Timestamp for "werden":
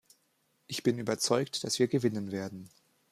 2.31-2.71